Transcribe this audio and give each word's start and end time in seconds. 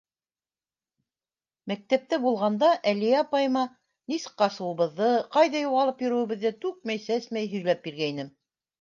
Мәктәптә 1.71 2.19
булғанда 2.23 2.71
Әлиә 2.93 3.21
апайыма 3.25 3.67
нисек 4.15 4.35
ҡасыуыбыҙҙы, 4.45 5.13
ҡайҙа 5.39 5.65
юғалып 5.69 6.05
йөрөүебеҙҙе 6.09 6.57
түкмәй-сәсмәй 6.67 7.57
һөйләп 7.57 7.89
биргәйнем. 7.91 8.39